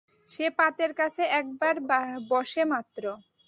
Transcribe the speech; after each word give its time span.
সে 0.29 0.45
পাতের 0.59 0.91
কাছে 0.93 1.23
একবার 1.39 1.75
বসে 2.31 2.63
মাত্র! 2.71 3.03